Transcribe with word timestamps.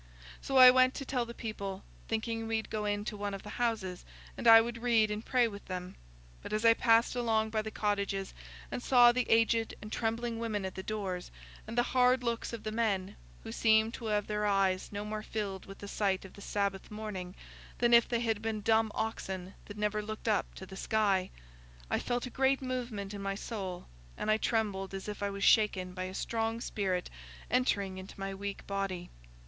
So 0.41 0.57
I 0.57 0.71
went 0.71 0.95
to 0.95 1.05
tell 1.05 1.27
the 1.27 1.33
people, 1.35 1.83
thinking 2.07 2.47
we'd 2.47 2.71
go 2.71 2.85
into 2.85 3.15
one 3.15 3.35
of 3.35 3.43
the 3.43 3.51
houses, 3.61 4.03
and 4.35 4.47
I 4.47 4.59
would 4.59 4.81
read 4.81 5.11
and 5.11 5.23
pray 5.23 5.47
with 5.47 5.63
them. 5.65 5.93
But 6.41 6.53
as 6.53 6.65
I 6.65 6.73
passed 6.73 7.15
along 7.15 7.51
by 7.51 7.61
the 7.61 7.69
cottages 7.69 8.33
and 8.71 8.81
saw 8.81 9.11
the 9.11 9.29
aged 9.29 9.75
and 9.79 9.91
trembling 9.91 10.39
women 10.39 10.65
at 10.65 10.73
the 10.73 10.81
doors, 10.81 11.29
and 11.67 11.77
the 11.77 11.83
hard 11.93 12.23
looks 12.23 12.51
of 12.51 12.63
the 12.63 12.71
men, 12.71 13.15
who 13.43 13.51
seemed 13.51 13.93
to 13.93 14.07
have 14.07 14.25
their 14.25 14.43
eyes 14.47 14.89
no 14.91 15.05
more 15.05 15.21
filled 15.21 15.67
with 15.67 15.77
the 15.77 15.87
sight 15.87 16.25
of 16.25 16.33
the 16.33 16.41
Sabbath 16.41 16.89
morning 16.89 17.35
than 17.77 17.93
if 17.93 18.09
they 18.09 18.21
had 18.21 18.41
been 18.41 18.61
dumb 18.61 18.91
oxen 18.95 19.53
that 19.65 19.77
never 19.77 20.01
looked 20.01 20.27
up 20.27 20.55
to 20.55 20.65
the 20.65 20.75
sky, 20.75 21.29
I 21.91 21.99
felt 21.99 22.25
a 22.25 22.31
great 22.31 22.63
movement 22.63 23.13
in 23.13 23.21
my 23.21 23.35
soul, 23.35 23.85
and 24.17 24.31
I 24.31 24.37
trembled 24.37 24.95
as 24.95 25.07
if 25.07 25.21
I 25.21 25.29
was 25.29 25.43
shaken 25.43 25.93
by 25.93 26.05
a 26.05 26.15
strong 26.15 26.59
spirit 26.59 27.11
entering 27.51 27.99
into 27.99 28.19
my 28.19 28.33
weak 28.33 28.65
body. 28.65 29.11